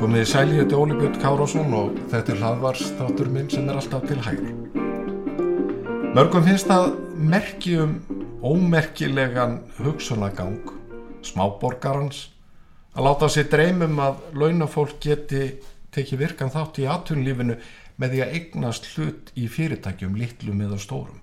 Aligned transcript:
Komið 0.00 0.24
í 0.24 0.28
sæli, 0.28 0.56
þetta 0.58 0.74
er 0.74 0.80
Óli 0.80 0.94
Björn 0.98 1.18
Kárásson 1.20 1.74
og 1.76 1.98
þetta 2.10 2.32
er 2.32 2.40
hlaðvarstátur 2.40 3.28
minn 3.32 3.46
sem 3.52 3.68
er 3.68 3.76
alltaf 3.78 4.02
til 4.08 4.18
hægri. 4.24 4.54
Mörgum 6.16 6.42
finnst 6.42 6.66
það 6.66 6.96
merkjum 7.30 7.92
ómerkilegan 8.42 9.60
hugsunagang 9.78 10.72
smáborgarans 11.22 12.24
að 12.94 13.06
láta 13.06 13.28
sér 13.30 13.48
dreymum 13.50 13.98
að 14.02 14.22
launafólk 14.34 14.98
geti 15.02 15.44
tekið 15.94 16.22
virkan 16.24 16.52
þátt 16.52 16.80
í 16.82 16.86
atvinnlífinu 16.90 17.56
með 18.00 18.14
því 18.14 18.22
að 18.24 18.36
eignast 18.38 18.88
hlut 18.94 19.32
í 19.36 19.46
fyrirtækjum 19.50 20.16
litlum 20.18 20.62
eða 20.64 20.78
stórum. 20.80 21.20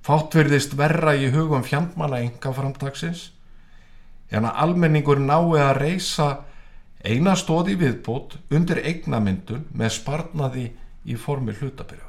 Fátt 0.00 0.34
verðist 0.34 0.76
verra 0.78 1.12
í 1.14 1.28
hugum 1.34 1.62
fjandmanna 1.66 2.22
enga 2.24 2.52
framtagsins 2.56 3.30
en 4.30 4.46
að 4.48 4.62
almenningur 4.64 5.20
nái 5.20 5.60
að 5.60 5.74
reysa 5.80 6.28
eina 7.04 7.34
stóði 7.36 7.76
viðbót 7.80 8.38
undir 8.52 8.80
eignamyndun 8.84 9.66
með 9.76 9.92
sparnaði 9.98 10.70
í 11.04 11.16
formi 11.16 11.52
hlutabyrja. 11.56 12.06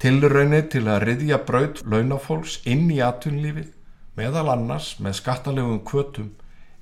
Tilraunir 0.00 0.68
til 0.72 0.86
að 0.88 1.02
riðja 1.04 1.38
braut 1.46 1.82
launafólks 1.84 2.60
inn 2.64 2.88
í 2.90 3.02
atvinnlífið 3.04 3.74
meðal 4.16 4.48
annars 4.54 4.94
með 5.02 5.18
skattalegum 5.20 5.82
kvötum 5.84 6.30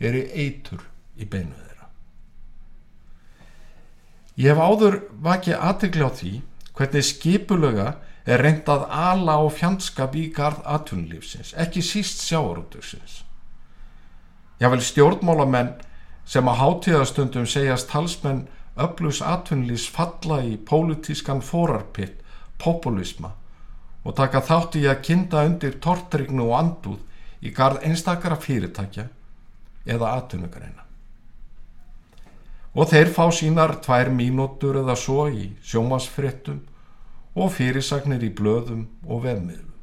eru 0.01 0.23
eitur 0.33 0.84
í 1.19 1.27
beinu 1.27 1.55
þeirra. 1.55 1.88
Ég 4.38 4.52
hef 4.52 4.60
áður 4.63 5.01
vakið 5.24 5.59
aðtegli 5.59 6.07
á 6.07 6.10
því 6.15 6.35
hvernig 6.79 7.07
skipulega 7.09 7.88
er 8.29 8.43
reynd 8.45 8.68
að 8.71 8.85
ala 8.93 9.38
á 9.40 9.45
fjandskap 9.51 10.15
í 10.15 10.29
garð 10.35 10.60
atvinnlífsins, 10.68 11.55
ekki 11.57 11.82
síst 11.82 12.23
sjáarútursins. 12.27 13.24
Ég 14.60 14.71
vil 14.71 14.85
stjórnmálamenn 14.85 15.74
sem 16.29 16.46
á 16.46 16.55
hátíðastundum 16.55 17.49
segjast 17.49 17.90
talsmenn 17.90 18.46
öflugs 18.79 19.23
atvinnlýs 19.24 19.88
falla 19.90 20.43
í 20.45 20.57
pólitískan 20.71 21.43
fórarpitt, 21.43 22.21
populisma 22.59 23.33
og 24.05 24.15
taka 24.18 24.43
þátt 24.45 24.77
í 24.79 24.87
að 24.90 25.02
kinda 25.09 25.45
undir 25.46 25.79
tortrygnu 25.83 26.46
og 26.46 26.59
andúð 26.59 27.01
í 27.43 27.52
garð 27.55 27.83
einstakara 27.87 28.38
fyrirtækja 28.38 29.09
eða 29.88 30.14
atvinnugreina. 30.18 30.84
Og 32.78 32.90
þeir 32.92 33.10
fá 33.14 33.24
sínar 33.34 33.78
tvær 33.82 34.10
mínútur 34.14 34.76
eða 34.82 34.94
svo 34.98 35.26
í 35.32 35.48
sjómasfrittum 35.64 36.60
og 37.38 37.54
fyrirsagnir 37.56 38.22
í 38.26 38.30
blöðum 38.34 38.84
og 39.06 39.24
vefmiðlum. 39.24 39.74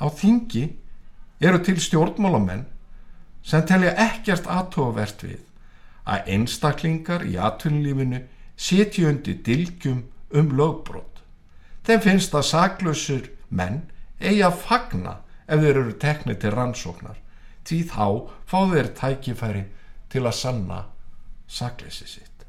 Á 0.00 0.06
þingi 0.12 0.64
eru 1.40 1.60
til 1.64 1.76
stjórnmálamenn 1.80 2.64
sem 3.46 3.64
telja 3.68 3.92
ekkert 4.06 4.48
aðtóavert 4.50 5.22
við 5.24 5.42
að 6.06 6.32
einstaklingar 6.34 7.24
í 7.26 7.36
atvinnlífinu 7.38 8.22
setju 8.56 9.08
undir 9.10 9.38
dilgjum 9.46 10.02
um 10.34 10.50
lögbrot. 10.58 11.22
Þeim 11.86 12.02
finnst 12.02 12.34
að 12.34 12.48
saklausur 12.50 13.30
menn 13.48 13.84
eigi 14.18 14.42
að 14.46 14.58
fagna 14.64 15.18
ef 15.46 15.62
þeir 15.62 15.80
eru 15.82 15.94
teknið 16.02 16.40
til 16.42 16.52
rannsóknar 16.54 17.20
því 17.66 17.80
þá 17.90 18.06
fá 18.46 18.58
þeir 18.72 18.92
tækifæri 19.00 19.64
til 20.12 20.24
að 20.24 20.38
sanna 20.38 20.80
sakleysi 21.46 22.06
sitt. 22.08 22.46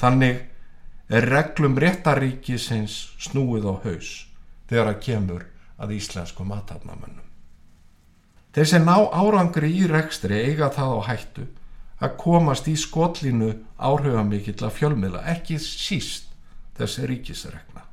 Þannig 0.00 0.42
er 1.08 1.28
reglum 1.30 1.78
réttaríkisins 1.78 2.96
snúið 3.22 3.68
á 3.70 3.74
haus 3.84 4.10
þegar 4.68 4.90
að 4.92 5.02
kemur 5.06 5.46
að 5.78 5.94
íslensku 5.96 6.44
matarnamönnum. 6.44 7.24
Þeir 8.56 8.68
sem 8.70 8.86
ná 8.88 8.96
árangri 9.12 9.68
í 9.76 9.86
rekstri 9.88 10.40
eiga 10.48 10.70
það 10.72 10.92
á 10.96 11.00
hættu 11.10 11.46
að 12.00 12.16
komast 12.20 12.68
í 12.68 12.76
skollinu 12.76 13.52
áhrifamikill 13.76 14.58
að 14.64 14.76
fjölmiðla, 14.78 15.22
ekki 15.32 15.58
síst 15.60 16.32
þessi 16.76 17.06
ríkisregna. 17.08 17.84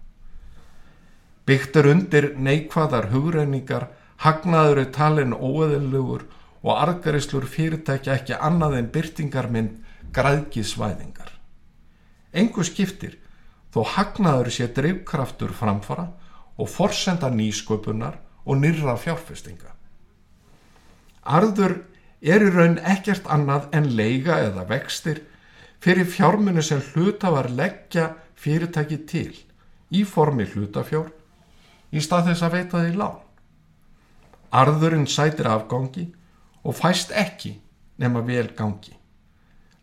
Bygtur 1.47 1.89
undir 1.91 2.29
neikvæðar 2.39 3.09
hugreiningar, 3.11 3.89
hagnaður 4.21 4.83
er 4.83 4.91
talin 4.95 5.33
óeðilugur 5.33 6.27
og 6.63 6.77
argarislur 6.77 7.47
fyrirtækja 7.49 8.19
ekki 8.19 8.37
annað 8.39 8.77
en 8.79 8.89
byrtingarmynd 8.93 9.79
græðgisvæðingar. 10.15 11.31
Engu 12.33 12.63
skiptir 12.65 13.17
þó 13.73 13.83
hagnaður 13.95 14.51
sé 14.53 14.69
drivkraftur 14.73 15.53
framfara 15.57 16.11
og 16.57 16.69
forsenda 16.69 17.31
nýsköpunar 17.33 18.19
og 18.45 18.59
nýra 18.61 18.95
fjárfestinga. 18.99 19.73
Arður 21.23 21.79
er 22.21 22.43
í 22.43 22.51
raun 22.51 22.77
ekkert 22.79 23.27
annað 23.31 23.69
en 23.75 23.89
leiga 23.97 24.39
eða 24.45 24.67
vextir 24.69 25.23
fyrir 25.83 26.07
fjármunni 26.07 26.63
sem 26.63 26.81
hlutafar 26.93 27.49
leggja 27.51 28.13
fyrirtæki 28.39 29.01
til 29.07 29.31
í 29.91 30.03
formi 30.07 30.45
hlutafjár 30.47 31.11
í 31.91 32.01
stað 32.03 32.31
þess 32.31 32.45
að 32.45 32.55
veita 32.57 32.83
því 32.83 32.95
lán. 32.99 33.19
Arðurinn 34.53 35.07
sætir 35.09 35.49
afgangi 35.49 36.11
og 36.63 36.75
fæst 36.77 37.11
ekki 37.11 37.55
nema 37.97 38.21
vel 38.27 38.51
gangi. 38.57 38.93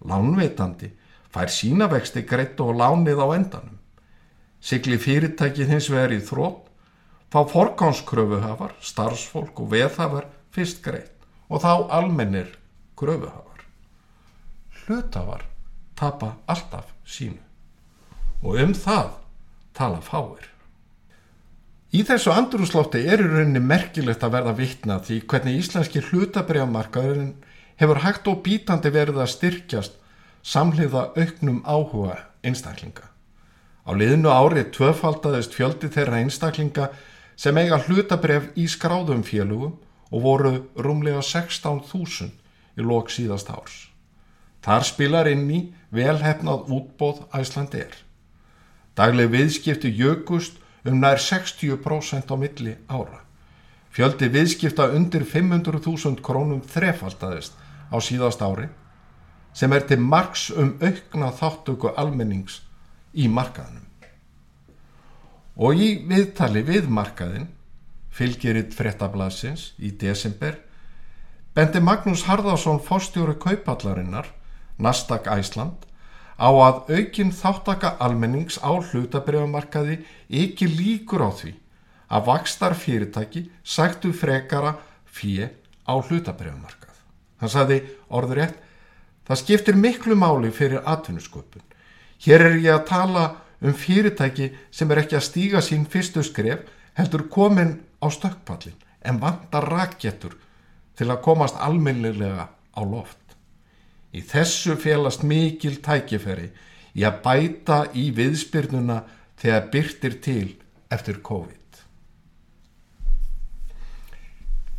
Lánveitandi 0.06 0.92
fær 1.34 1.50
sína 1.50 1.88
vexti 1.90 2.22
greitt 2.22 2.60
og 2.62 2.76
lánið 2.78 3.22
á 3.22 3.26
endanum. 3.34 3.78
Sigli 4.60 4.98
fyrirtækið 5.00 5.72
hins 5.72 5.88
vegar 5.90 6.12
í 6.14 6.20
þrótt, 6.22 6.66
fá 7.32 7.42
forgánskröfuhafar, 7.48 8.74
starfsfólk 8.80 9.62
og 9.62 9.70
veðhafar 9.72 10.26
fyrst 10.54 10.82
greitt 10.84 11.26
og 11.48 11.62
þá 11.64 11.90
almennir 11.98 12.54
gröfuhafar. 12.98 13.64
Hlutafar 14.84 15.46
tapa 15.96 16.36
alltaf 16.46 16.94
sínu 17.04 17.40
og 18.42 18.56
um 18.56 18.72
það 18.74 19.10
tala 19.76 20.00
fáir. 20.00 20.46
Í 21.90 22.04
þessu 22.06 22.30
andrúslótti 22.30 23.00
er 23.10 23.18
í 23.18 23.26
rauninni 23.26 23.58
merkilegt 23.66 24.22
að 24.22 24.34
verða 24.36 24.52
vittna 24.60 25.00
því 25.02 25.16
hvernig 25.30 25.56
íslenski 25.58 26.02
hlutabriðamarkaðurinn 26.06 27.32
hefur 27.82 28.02
hægt 28.04 28.28
og 28.30 28.44
bítandi 28.44 28.92
verið 28.94 29.18
að 29.18 29.32
styrkjast 29.32 29.96
samhliða 30.46 31.08
auknum 31.18 31.58
áhuga 31.66 32.20
einstaklinga. 32.46 33.08
Á 33.82 33.90
liðinu 33.90 34.30
árið 34.30 34.70
tvöfaldaðist 34.76 35.56
fjöldi 35.58 35.90
þeirra 35.90 36.22
einstaklinga 36.22 36.86
sem 37.34 37.58
eiga 37.58 37.80
hlutabref 37.82 38.46
í 38.54 38.68
skráðum 38.70 39.26
félugum 39.26 39.74
og 40.14 40.22
voru 40.22 40.54
rúmlega 40.78 41.24
16.000 41.26 42.30
í 42.78 42.86
lok 42.86 43.10
síðast 43.10 43.50
árs. 43.50 43.88
Þar 44.62 44.86
spilar 44.86 45.26
inn 45.26 45.50
í 45.50 45.60
velhefnað 45.90 46.70
útbóð 46.70 47.24
Æsland 47.34 47.74
er. 47.74 47.90
Dagleg 48.94 49.34
viðskipti 49.34 49.90
jökust 49.90 50.59
um 50.84 51.00
nær 51.00 51.18
60% 51.20 52.30
á 52.32 52.36
milli 52.40 52.76
ára. 52.88 53.20
Fjöldi 53.90 54.30
viðskipta 54.30 54.86
undir 54.94 55.24
500.000 55.26 56.22
krónum 56.22 56.62
þrefaldaðist 56.62 57.56
á 57.90 57.96
síðast 57.98 58.42
ári 58.42 58.68
sem 59.52 59.72
er 59.74 59.82
til 59.86 59.98
margs 59.98 60.48
um 60.54 60.76
aukna 60.78 61.32
þáttöku 61.34 61.90
almennings 61.98 62.60
í 63.12 63.26
markaðinum. 63.28 63.86
Og 65.58 65.74
í 65.74 65.88
viðtali 66.06 66.62
við 66.64 66.86
markaðin 66.88 67.48
fylgjiritt 68.14 68.74
frettablasins 68.78 69.72
í 69.82 69.90
desember 69.98 70.56
bendi 71.54 71.82
Magnús 71.82 72.24
Harðarsson 72.28 72.78
fórstjóri 72.86 73.34
kaupallarinnar 73.42 74.30
Nasdaq 74.78 75.26
Æsland 75.34 75.89
á 76.40 76.48
að 76.48 76.94
aukinn 76.96 77.34
þáttaka 77.36 77.96
almennings 78.00 78.56
á 78.64 78.72
hlutabriðamarkaði 78.72 79.98
ekki 80.42 80.70
líkur 80.72 81.26
á 81.28 81.30
því 81.36 81.52
að 82.10 82.26
vakstar 82.30 82.74
fyrirtæki 82.74 83.44
sættu 83.62 84.14
frekara 84.16 84.78
fjö 85.04 85.50
á 85.84 85.94
hlutabriðamarkað. 86.00 86.96
Hann 87.40 87.52
saði 87.52 87.82
orður 88.08 88.40
rétt, 88.40 88.56
það 89.28 89.40
skiptir 89.42 89.76
miklu 89.76 90.16
máli 90.16 90.50
fyrir 90.54 90.82
atvinnusköpun. 90.88 91.62
Hér 92.24 92.46
er 92.48 92.58
ég 92.58 92.74
að 92.74 92.86
tala 92.88 93.24
um 93.60 93.76
fyrirtæki 93.76 94.50
sem 94.72 94.90
er 94.90 95.04
ekki 95.04 95.18
að 95.20 95.26
stíga 95.28 95.62
sín 95.64 95.86
fyrstu 95.88 96.24
skref 96.24 96.64
heldur 96.96 97.28
komin 97.32 97.78
á 98.00 98.08
stökkpallin 98.08 98.76
en 99.04 99.20
vantar 99.20 99.68
rakettur 99.68 100.36
til 100.96 101.08
að 101.08 101.22
komast 101.24 101.56
almennilega 101.60 102.48
á 102.48 102.80
loft. 102.84 103.29
Í 104.10 104.22
þessu 104.26 104.74
félast 104.80 105.22
mikil 105.22 105.76
tækiferi 105.84 106.48
í 106.98 107.06
að 107.06 107.20
bæta 107.24 107.78
í 107.94 108.10
viðspyrnuna 108.16 109.02
þegar 109.40 109.68
byrtir 109.72 110.16
til 110.24 110.46
eftir 110.90 111.20
COVID. 111.22 111.56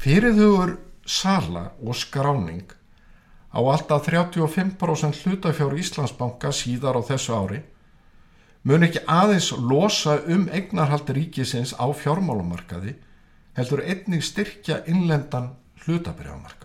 Fyrirhugur 0.02 0.76
sala 1.06 1.72
og 1.80 1.96
skráning 1.96 2.74
á 3.52 3.60
alltaf 3.60 4.08
35% 4.08 5.24
hlutafjár 5.24 5.76
Íslandsbanka 5.78 6.52
síðar 6.56 7.00
á 7.00 7.02
þessu 7.06 7.36
ári 7.36 7.62
mun 8.64 8.86
ekki 8.86 9.04
aðeins 9.10 9.52
losa 9.58 10.20
um 10.28 10.48
eignarhald 10.54 11.10
ríkisins 11.16 11.74
á 11.76 11.86
fjármálumarkaði 11.90 12.96
heldur 13.58 13.84
einnig 13.84 14.24
styrkja 14.26 14.84
innlendan 14.88 15.52
hlutabriðamarkað 15.84 16.61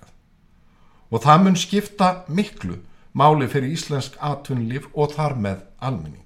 og 1.10 1.22
það 1.22 1.42
mun 1.44 1.58
skipta 1.58 2.10
miklu 2.28 2.78
máli 3.16 3.48
fyrir 3.48 3.72
íslensk 3.76 4.18
atvinnlíf 4.20 4.88
og 4.94 5.14
þar 5.16 5.36
með 5.40 5.62
almenning. 5.80 6.22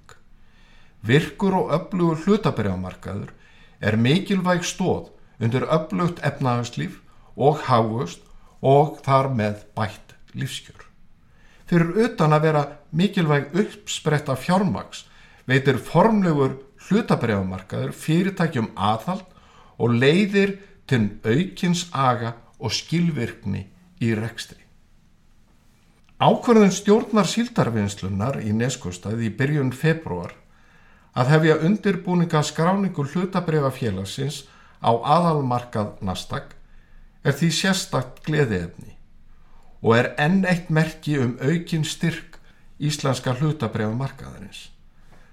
Virkur 1.01 1.55
og 1.57 1.71
öflugur 1.77 2.19
hlutabriðamarkaður 2.25 3.31
er 3.81 3.97
mikilvæg 3.97 4.65
stóð 4.67 5.09
undir 5.41 5.65
öflugt 5.65 6.21
efnahagslíf 6.25 6.99
og 7.35 7.63
hagust 7.65 8.21
og 8.61 8.99
þar 9.05 9.31
með 9.33 9.63
bætt 9.77 10.15
lífskjör. 10.37 10.85
Fyrir 11.65 12.03
utan 12.05 12.35
að 12.35 12.45
vera 12.45 12.63
mikilvæg 12.91 13.55
uppspretta 13.57 14.35
fjármaks 14.37 15.05
veitir 15.49 15.79
formlegur 15.81 16.59
hlutabriðamarkaður 16.87 17.95
fyrirtækjum 17.95 18.71
aðhald 18.75 19.25
og 19.81 19.95
leiðir 19.97 20.57
til 20.85 21.07
aukins 21.25 21.87
aga 21.93 22.35
og 22.59 22.75
skilvirkni 22.75 23.65
í 24.03 24.13
rekstri. 24.17 24.60
Ákverðin 26.21 26.69
stjórnar 26.69 27.25
síldarvinnslunar 27.25 28.35
í 28.45 28.51
Neskostað 28.53 29.23
í 29.25 29.31
byrjun 29.33 29.71
februar 29.73 30.35
að 31.17 31.31
hefja 31.33 31.55
undirbúninga 31.65 32.43
skráningu 32.45 33.07
hlutabrefafélagsins 33.09 34.43
á 34.85 34.93
aðalmarkað 34.93 35.95
Nasdaq 36.05 36.51
er 37.25 37.33
því 37.39 37.49
sérstakt 37.57 38.21
gleðiðefni 38.27 38.93
og 39.81 39.95
er 39.97 40.11
enn 40.21 40.43
eitt 40.45 40.69
merki 40.69 41.17
um 41.23 41.33
aukin 41.41 41.87
styrk 41.89 42.37
íslenska 42.77 43.33
hlutabrefamarkaðarins. 43.39 44.69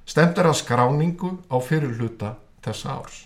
Stemt 0.09 0.41
er 0.41 0.49
að 0.49 0.57
skráningu 0.63 1.35
á 1.53 1.57
fyrir 1.69 1.99
hluta 2.01 2.33
þessa 2.65 2.97
árs. 2.97 3.21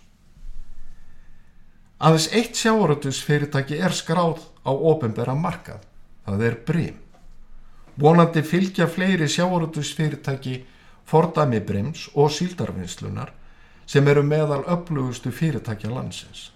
Aðeins 2.02 2.28
eitt 2.34 2.58
sjáaröldusfyrirtæki 2.58 3.78
er 3.78 3.94
skráð 3.94 4.42
á 4.66 4.74
ofinbera 4.74 5.38
markað, 5.38 5.86
það 6.26 6.46
er 6.50 6.60
Brim. 6.66 7.01
Vonandi 8.00 8.42
fylgja 8.42 8.86
fleiri 8.88 9.28
sjáaröldusfyrirtæki 9.28 10.64
fordami 11.04 11.60
Brims 11.60 12.08
og 12.14 12.30
síldarvinnslunar 12.32 13.32
sem 13.86 14.08
eru 14.08 14.22
meðal 14.24 14.64
öflugustu 14.64 15.30
fyrirtækja 15.30 15.90
landsins. 15.90 16.50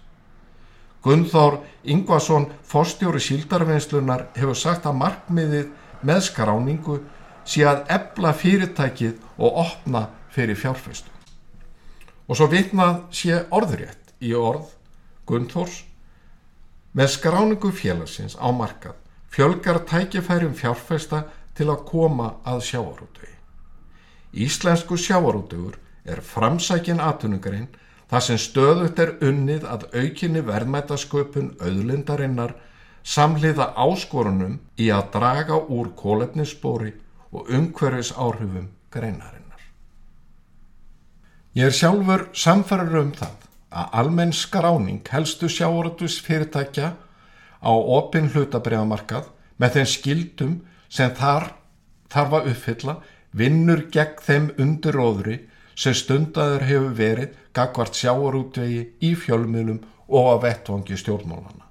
Gunnþór 1.03 1.59
Ingvason, 1.83 2.47
fórstjóri 2.63 3.19
síldarvinnslunar, 3.21 4.27
hefur 4.35 4.57
sagt 4.57 4.87
að 4.89 4.97
markmiðið 5.03 5.67
með 6.01 6.23
skráningu 6.25 6.97
sé 7.45 7.67
að 7.69 7.85
ebla 7.93 8.33
fyrirtækið 8.33 9.21
og 9.37 9.61
opna 9.61 10.07
fyrir 10.33 10.57
fjárfæstu. 10.57 11.11
Og 12.27 12.35
svo 12.35 12.49
vitnað 12.51 13.03
sé 13.13 13.43
orðrétt 13.53 14.15
í 14.19 14.33
orð 14.33 14.73
Gunnþórs 15.29 15.83
með 16.97 17.13
skráningu 17.13 17.71
félagsins 17.71 18.35
á 18.41 18.49
markað 18.49 18.97
fjölgar 19.31 19.83
tækifærum 19.87 20.53
fjárfesta 20.55 21.23
til 21.57 21.69
að 21.71 21.83
koma 21.89 22.33
að 22.45 22.61
sjáarútvegi. 22.69 23.35
Íslensku 24.37 24.97
sjáarútvegur 25.01 25.77
er 26.05 26.21
framsækin 26.21 27.01
aðtunugarinn 27.03 27.69
þar 28.11 28.23
sem 28.23 28.39
stöðut 28.39 28.99
er 29.03 29.15
unnið 29.23 29.65
að 29.67 29.87
aukinni 29.95 30.43
verðmætasköpun 30.47 31.55
auðlindarinnar 31.59 32.53
samliða 33.07 33.71
áskorunum 33.75 34.59
í 34.79 34.89
að 34.91 35.09
draga 35.15 35.57
úr 35.57 35.91
kólefnisspóri 35.95 36.93
og 37.31 37.49
umhverfis 37.51 38.13
áhrifum 38.15 38.69
greinarinnar. 38.91 39.63
Ég 41.55 41.71
er 41.71 41.75
sjálfur 41.75 42.27
samfærður 42.35 43.01
um 43.01 43.11
það 43.17 43.47
að 43.77 43.93
almenn 44.01 44.33
skráning 44.35 45.01
helstu 45.11 45.49
sjáorðus 45.51 46.19
fyrirtækja 46.23 46.93
á 47.61 47.71
opin 47.71 48.29
hlutabriðamarkað 48.33 49.29
með 49.57 49.77
þeim 49.77 49.89
skildum 49.91 50.55
sem 50.89 51.13
þar 51.17 51.51
þarf 52.13 52.35
að 52.39 52.49
uppfylla 52.53 52.97
vinnur 53.37 53.85
gegn 53.93 54.23
þeim 54.27 54.49
undiróðri 54.63 55.37
sem 55.77 55.95
stundaður 55.97 56.65
hefur 56.69 56.93
verið 56.97 57.39
gagvart 57.57 57.97
sjáorútvegi 57.97 58.83
í 59.03 59.13
fjölmiðlum 59.19 59.81
og 60.07 60.29
á 60.31 60.35
vettvangi 60.45 60.97
stjórnmálana. 60.97 61.65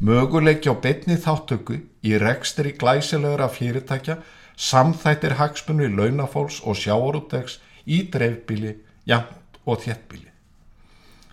Möguleiki 0.00 0.72
á 0.72 0.76
betni 0.80 1.18
þáttöku 1.20 1.78
í 2.02 2.16
rekstri 2.20 2.72
glæsilegur 2.80 3.44
af 3.44 3.58
fyrirtækja 3.60 4.18
samþættir 4.56 5.36
hagsmunni 5.40 5.92
launafólks 5.92 6.62
og 6.64 6.76
sjáorútvegs 6.80 7.60
í 7.86 8.02
dreifbíli, 8.12 8.76
jæmt 9.08 9.60
og 9.64 9.84
þjettbíli 9.84 10.30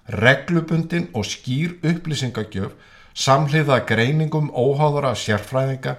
reglubundin 0.07 1.09
og 1.13 1.25
skýr 1.27 1.75
upplýsingagjöf 1.83 2.75
samhliða 3.17 3.81
greiningum 3.89 4.51
óháðara 4.53 5.15
sérfræðinga 5.17 5.95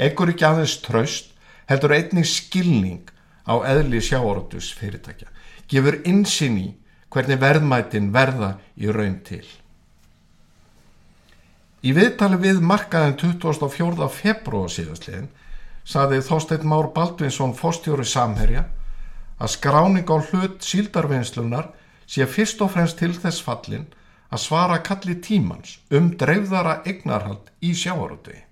ekkur 0.00 0.30
ekki 0.32 0.46
aðeins 0.46 0.76
tröst 0.84 1.32
heldur 1.70 1.96
einnig 1.96 2.28
skilning 2.30 3.10
á 3.46 3.58
eðli 3.66 4.02
sjáortus 4.04 4.70
fyrirtækja 4.78 5.30
gefur 5.70 5.98
insinn 6.06 6.58
í 6.58 6.68
hvernig 7.10 7.40
verðmætin 7.42 8.12
verða 8.14 8.54
í 8.78 8.90
raun 8.94 9.18
til. 9.26 9.44
Í 11.82 11.94
viðtali 11.96 12.38
við 12.38 12.60
markaðin 12.62 13.16
24. 13.18 14.08
februar 14.12 14.70
síðastliðin 14.70 15.30
saði 15.88 16.20
Þorstein 16.22 16.66
Már 16.68 16.90
Baldvinsson 16.94 17.54
fórstjóri 17.56 18.04
samherja 18.06 18.66
að 19.40 19.54
skráning 19.56 20.10
á 20.12 20.16
hlut 20.20 20.60
síldarvinnslunar 20.62 21.70
sé 22.10 22.26
fyrst 22.28 22.60
og 22.62 22.74
fremst 22.74 23.00
til 23.00 23.14
þess 23.16 23.42
fallin 23.42 23.88
að 24.30 24.42
svara 24.44 24.78
kalli 24.86 25.16
tímans 25.22 25.78
um 25.90 26.12
dreifðara 26.18 26.80
eignarhald 26.86 27.50
í 27.60 27.74
sjáarútvegi. 27.74 28.44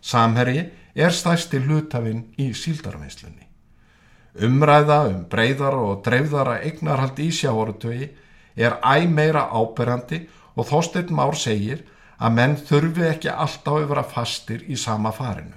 Samherji 0.00 0.68
er 0.94 1.14
stæsti 1.14 1.60
hlutafinn 1.64 2.24
í 2.38 2.52
síldarveinslunni. 2.54 3.44
Umræða 4.38 4.98
um 5.10 5.22
breyðara 5.30 5.82
og 5.90 6.02
dreifðara 6.06 6.60
eignarhald 6.62 7.18
í 7.18 7.30
sjáarútvegi 7.34 8.10
er 8.56 8.78
æg 8.86 9.08
meira 9.10 9.48
áberandi 9.50 10.26
og 10.54 10.66
Þorstein 10.70 11.10
Már 11.14 11.34
segir 11.38 11.82
að 12.18 12.34
menn 12.38 12.56
þurfi 12.68 13.06
ekki 13.10 13.30
alltaf 13.30 13.82
yfir 13.82 14.00
að 14.02 14.12
fastir 14.14 14.64
í 14.66 14.78
sama 14.78 15.12
farinu. 15.14 15.54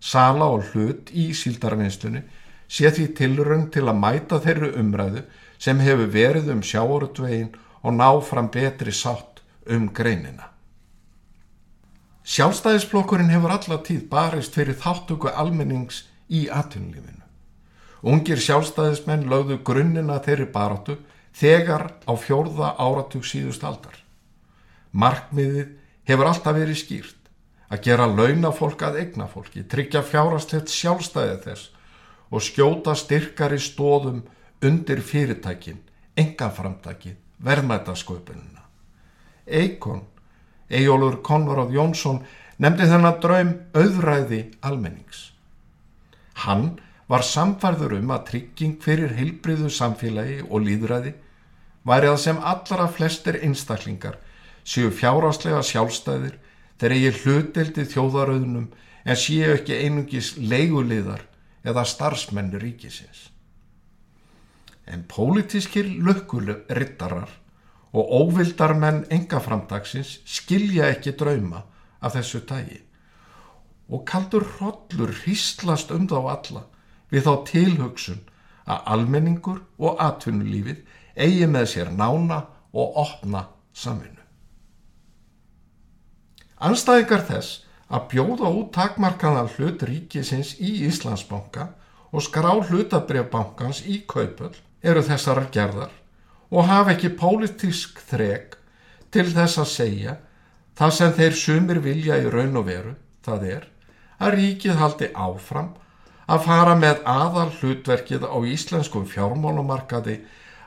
Sala 0.00 0.50
og 0.52 0.68
hlut 0.72 1.12
í 1.12 1.30
síldarveinslunni 1.36 2.22
sé 2.68 2.90
því 2.92 3.06
tilrönd 3.16 3.70
til 3.72 3.86
að 3.88 4.00
mæta 4.00 4.40
þeirru 4.44 4.72
umræðu 4.80 5.24
sem 5.58 5.80
hefur 5.80 6.10
verið 6.12 6.50
um 6.52 6.62
sjáurutvegin 6.64 7.52
og 7.84 7.92
ná 7.92 8.08
fram 8.24 8.48
betri 8.48 8.92
sátt 8.92 9.42
um 9.68 9.90
greinina. 9.92 10.50
Sjálfstæðisflokkurinn 12.24 13.28
hefur 13.28 13.52
alla 13.52 13.76
tíð 13.84 14.06
barist 14.08 14.54
fyrir 14.56 14.78
þáttöku 14.80 15.28
almennings 15.28 16.06
í 16.32 16.46
atvinnlífinu. 16.48 17.20
Ungir 18.04 18.40
sjálfstæðismenn 18.40 19.26
lögðu 19.28 19.58
grunnina 19.64 20.16
þeirri 20.24 20.46
baróttu 20.52 20.96
þegar 21.36 21.90
á 22.08 22.12
fjórða 22.16 22.72
áratug 22.80 23.26
síðust 23.28 23.64
aldar. 23.64 23.96
Markmiðið 24.92 25.74
hefur 26.08 26.30
alltaf 26.30 26.56
verið 26.56 26.80
skýrt 26.80 27.20
að 27.68 27.82
gera 27.84 28.06
launafólk 28.08 28.82
að 28.86 29.00
eignafólki, 29.02 29.64
tryggja 29.68 30.04
fjárastlegt 30.06 30.72
sjálfstæði 30.72 31.36
þess 31.44 31.70
og 32.30 32.44
skjóta 32.44 32.94
styrkari 32.96 33.60
stóðum 33.60 34.22
undir 34.64 35.00
fyrirtækin, 35.04 35.80
engaframtæki, 36.16 37.16
verðmætasköpununa. 37.44 38.64
Eikon, 39.46 40.02
Ejólur 40.70 41.20
Konvaróð 41.22 41.74
Jónsson, 41.76 42.22
nefndi 42.58 42.88
þennan 42.88 43.20
draum 43.20 43.52
auðræði 43.76 44.40
almennings. 44.64 45.30
Hann 46.44 46.78
var 47.08 47.24
samfærður 47.26 47.98
um 47.98 48.14
að 48.14 48.24
trygging 48.30 48.78
fyrir 48.82 49.12
heilbriðu 49.18 49.68
samfélagi 49.70 50.40
og 50.48 50.64
líðræði 50.64 51.12
væri 51.84 52.08
að 52.08 52.22
sem 52.22 52.40
allra 52.40 52.88
flestir 52.88 53.38
einstaklingar 53.44 54.16
séu 54.64 54.88
fjáráslega 54.88 55.60
sjálfstæðir 55.68 56.38
þegar 56.80 56.96
ég 56.96 57.20
hluteldi 57.24 57.84
þjóðaröðunum 57.92 58.70
en 59.04 59.20
séu 59.20 59.52
ekki 59.58 59.76
einungis 59.84 60.34
leiguliðar 60.40 61.26
eða 61.64 61.84
starfsmennu 61.88 62.60
ríkisins 62.62 63.28
en 64.86 65.04
pólitískir 65.08 65.86
lökkulrittarar 66.06 67.30
og 67.94 68.10
óvildar 68.20 68.74
menn 68.78 69.04
engaframdagsins 69.10 70.18
skilja 70.26 70.90
ekki 70.92 71.14
drauma 71.18 71.62
af 72.00 72.16
þessu 72.16 72.42
tægi 72.48 72.80
og 73.88 74.04
kaldur 74.08 74.44
hrodlur 74.56 75.12
hýstlast 75.24 75.92
um 75.94 76.08
þá 76.08 76.18
alla 76.34 76.64
við 77.12 77.26
þá 77.28 77.34
tilhugsun 77.50 78.22
að 78.64 78.88
almenningur 78.94 79.60
og 79.78 80.00
atvinnulífið 80.00 80.80
eigi 81.14 81.46
með 81.46 81.68
sér 81.74 81.92
nána 81.92 82.40
og 82.74 82.96
opna 83.04 83.44
saminu. 83.76 84.22
Anstæðingar 86.64 87.26
þess 87.28 87.64
að 87.92 88.06
bjóða 88.14 88.50
út 88.58 88.70
takmarkaðan 88.74 89.50
hlut 89.56 89.84
ríkisins 89.84 90.54
í 90.58 90.86
Íslandsbanka 90.88 91.68
og 92.14 92.24
skrá 92.24 92.50
hlutabrjöfbankans 92.56 93.82
í 93.84 94.00
kaupöld 94.08 94.56
eru 94.84 95.02
þessar 95.04 95.46
gerðar 95.54 95.92
og 96.54 96.68
hafa 96.68 96.94
ekki 96.94 97.14
pólitísk 97.18 98.02
þreg 98.10 98.58
til 99.14 99.26
þess 99.30 99.60
að 99.62 99.70
segja 99.72 100.16
það 100.78 100.94
sem 100.98 101.14
þeir 101.18 101.38
sumir 101.40 101.80
vilja 101.82 102.18
í 102.20 102.28
raun 102.30 102.60
og 102.60 102.68
veru, 102.68 102.94
það 103.24 103.48
er 103.56 103.66
að 104.18 104.36
ríkið 104.38 104.78
haldi 104.80 105.10
áfram 105.14 105.72
að 106.30 106.46
fara 106.46 106.74
með 106.78 107.02
aðal 107.08 107.50
hlutverkið 107.58 108.24
á 108.26 108.36
íslenskum 108.48 109.04
fjármálamarkaði 109.08 110.20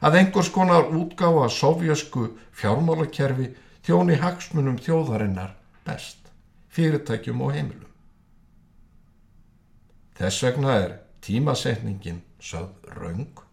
að 0.05 0.19
einhvers 0.19 0.51
konar 0.53 0.91
útgáfa 0.93 1.47
sovjösku 1.53 2.29
fjármálakerfi 2.57 3.49
þjóni 3.87 4.19
hagsmunum 4.21 4.77
þjóðarinnar 4.83 5.55
best, 5.87 6.19
fyrirtækjum 6.69 7.41
og 7.41 7.55
heimilum. 7.55 7.91
Þess 10.17 10.43
vegna 10.43 10.77
er 10.83 10.95
tímasetningin 11.25 12.21
sögð 12.41 12.93
raung, 12.97 13.46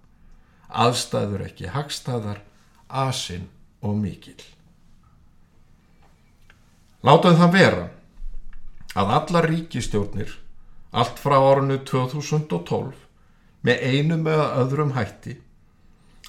aðstæður 0.74 1.46
ekki 1.48 1.70
hagstæðar, 1.70 2.40
asinn 2.88 3.46
og 3.84 3.96
mikil. 4.00 4.38
Látum 7.04 7.36
það 7.36 7.54
vera 7.54 7.86
að 8.94 9.14
alla 9.18 9.42
ríkistjórnir 9.44 10.30
allt 10.94 11.18
frá 11.20 11.36
árunnu 11.36 11.80
2012 11.84 12.94
með 13.66 13.82
einum 13.90 14.28
eða 14.30 14.46
öðrum 14.62 14.94
hætti 14.96 15.36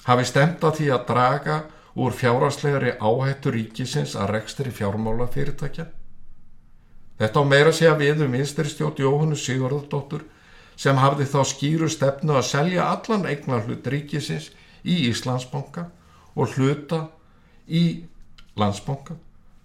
hafi 0.06 0.26
stemt 0.28 0.64
að 0.66 0.80
því 0.80 0.88
að 0.94 1.06
draga 1.10 1.56
úr 1.96 2.12
fjáraslegari 2.12 2.96
áhættu 3.00 3.52
ríkisins 3.54 4.14
að 4.20 4.34
rekstri 4.36 4.72
fjármála 4.74 5.26
fyrirtækja. 5.32 5.86
Þetta 7.16 7.40
á 7.40 7.44
meira 7.48 7.72
segja 7.72 7.94
við 7.96 8.26
um 8.26 8.36
vinstri 8.36 8.68
Jóhannu 9.00 9.36
Sigurðardóttur 9.40 10.26
sem 10.76 10.98
hafði 11.00 11.26
þá 11.32 11.38
skýru 11.48 11.88
stefnu 11.90 12.36
að 12.36 12.48
selja 12.50 12.88
allan 12.92 13.26
eignar 13.28 13.64
hlut 13.66 13.86
ríkisins 13.88 14.50
í 14.84 15.06
Íslandsbanka 15.10 15.88
og 16.36 16.56
hluta 16.56 17.06
í 17.66 18.04
landsbanka 18.56 19.16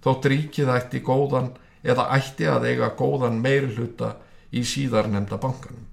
þótt 0.01 0.27
ríkið 0.31 0.71
ætti 0.75 1.01
góðan 1.05 1.51
eða 1.83 2.07
ætti 2.17 2.47
að 2.49 2.67
eiga 2.71 2.91
góðan 2.97 3.41
meiri 3.41 3.73
hluta 3.75 4.15
í 4.51 4.63
síðarnemda 4.67 5.37
bankanum. 5.41 5.85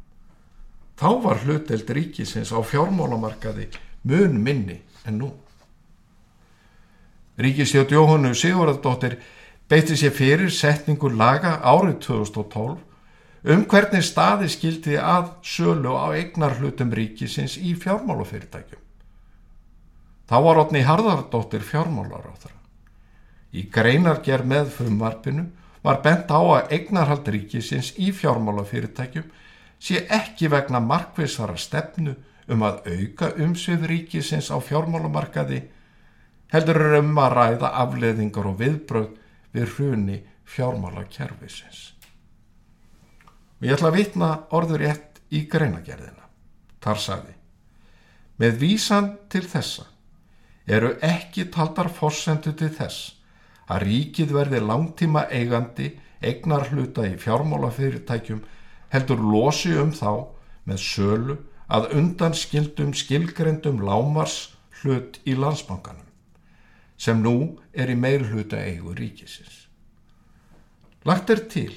Þá 0.98 1.10
var 1.22 1.42
hluteld 1.44 1.90
ríkisins 1.94 2.50
á 2.50 2.58
fjármálamarkaði 2.58 3.68
mun 4.08 4.40
minni 4.42 4.80
en 5.06 5.20
nú. 5.22 5.30
Ríkisjótt 7.38 7.92
Jóhannu 7.94 8.32
Sigurðardóttir 8.34 9.20
beitti 9.70 9.94
sér 9.98 10.14
fyrir 10.14 10.50
setningu 10.50 11.10
laga 11.14 11.60
árið 11.62 12.00
2012 12.08 12.87
um 13.44 13.64
hvernig 13.70 14.04
staði 14.04 14.48
skildi 14.50 14.98
að 14.98 15.30
sölu 15.46 15.94
á 15.94 16.10
eignarhlutum 16.16 16.90
ríkisins 16.94 17.56
í 17.58 17.74
fjármálafyrirtækjum. 17.78 18.82
Þá 20.28 20.36
var 20.44 20.60
Otni 20.64 20.82
Harðardóttir 20.84 21.62
fjármálar 21.64 22.26
á 22.28 22.34
þeirra. 22.36 22.58
Í 23.54 23.62
greinargerð 23.72 24.48
með 24.48 24.72
frumvarpinu 24.76 25.46
var 25.82 26.02
bent 26.04 26.28
á 26.28 26.40
að 26.40 26.74
eignarhald 26.76 27.28
ríkisins 27.32 27.94
í 27.96 28.10
fjármálafyrirtækjum 28.12 29.30
sé 29.78 30.02
ekki 30.10 30.50
vegna 30.52 30.82
markvisara 30.84 31.56
stefnu 31.56 32.16
um 32.48 32.64
að 32.66 32.82
auka 32.90 33.30
umsvið 33.40 33.86
ríkisins 33.92 34.50
á 34.52 34.58
fjármálamarkaði 34.60 35.62
heldur 36.52 36.98
um 36.98 37.12
að 37.20 37.36
ræða 37.38 37.72
afleðingar 37.84 38.50
og 38.50 38.58
viðbröð 38.60 39.08
við 39.54 39.70
hruni 39.76 40.18
fjármálakerfisins. 40.48 41.97
Ég 43.58 43.74
ætla 43.74 43.90
að 43.90 43.98
vitna 43.98 44.30
orður 44.54 44.84
rétt 44.84 45.22
í 45.34 45.44
greinagerðina. 45.50 46.26
Þar 46.78 47.00
sagði, 47.02 47.32
með 48.38 48.58
vísan 48.60 49.08
til 49.32 49.42
þessa 49.50 49.88
eru 50.68 50.92
ekki 51.02 51.48
taldar 51.50 51.88
fórsendu 51.90 52.52
til 52.54 52.70
þess 52.76 53.16
að 53.68 53.84
ríkið 53.88 54.34
verði 54.36 54.60
langtíma 54.62 55.24
eigandi 55.32 55.90
eignar 56.22 56.68
hluta 56.70 57.06
í 57.08 57.16
fjármálafyrirtækjum 57.18 58.44
heldur 58.94 59.24
losi 59.32 59.74
um 59.80 59.90
þá 59.92 60.28
með 60.68 60.84
sölu 60.84 61.38
að 61.68 61.90
undan 61.98 62.36
skildum 62.36 62.94
skilgrendum 62.96 63.82
lámars 63.84 64.54
hlut 64.80 65.18
í 65.28 65.34
landsbankanum 65.36 66.06
sem 66.98 67.20
nú 67.22 67.58
er 67.72 67.90
í 67.92 67.98
meir 67.98 68.24
hluta 68.30 68.58
eigu 68.58 68.94
ríkisins. 68.96 69.66
Lagt 71.06 71.30
er 71.30 71.44
til 71.50 71.74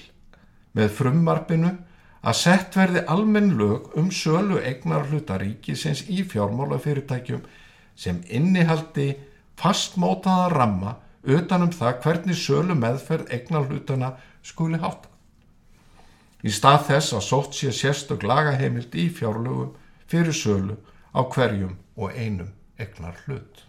með 0.77 0.93
frummarpinu 0.97 1.71
að 2.21 2.37
sett 2.37 2.77
verði 2.77 3.03
almenn 3.09 3.55
lög 3.57 3.91
um 3.97 4.11
sölu 4.13 4.59
egnar 4.61 5.07
hlutaríkisins 5.09 6.05
í 6.09 6.21
fjármálafyrirtækjum 6.31 7.41
sem 7.97 8.21
innihaldi 8.29 9.15
fastmótaða 9.57 10.49
ramma 10.53 10.97
utanum 11.23 11.71
það 11.73 11.97
hvernig 12.03 12.37
sölu 12.37 12.77
meðferð 12.77 13.33
egnar 13.33 13.67
hlutana 13.69 14.13
skuli 14.45 14.79
háta. 14.81 15.09
Í 16.41 16.49
stað 16.49 16.87
þess 16.87 17.13
að 17.17 17.25
sótt 17.27 17.57
sé 17.57 17.73
sérstök 17.75 18.23
lagaheimild 18.25 18.95
í 18.97 19.09
fjárlögum 19.13 19.75
fyrir 20.09 20.33
sölu 20.33 20.77
á 21.13 21.21
hverjum 21.21 21.75
og 21.97 22.15
einum 22.17 22.49
egnar 22.81 23.17
hlut. 23.25 23.65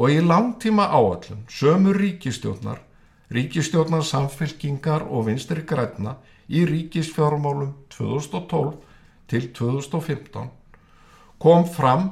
Og 0.00 0.14
í 0.14 0.20
langtíma 0.24 0.86
áallum 0.88 1.44
sömur 1.52 1.98
ríkistjórnar 2.00 2.80
ríkistjórnar 3.30 4.02
samfélkingar 4.02 5.06
og 5.06 5.26
vinstri 5.28 5.62
græna 5.62 6.16
í 6.48 6.64
ríkisfjármálum 6.66 7.74
2012 7.90 8.72
til 9.30 9.52
2015 9.54 10.50
kom 11.38 11.66
fram 11.68 12.10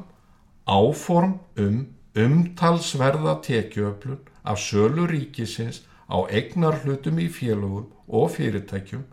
áform 0.67 1.39
um 1.59 1.87
umtalsverða 2.15 3.41
tekjuöflun 3.43 4.19
af 4.45 4.59
sölu 4.59 5.07
ríkisins 5.07 5.83
á 6.09 6.19
egnar 6.31 6.81
hlutum 6.83 7.19
í 7.19 7.29
félögum 7.29 7.91
og 8.09 8.31
fyrirtækjum, 8.33 9.05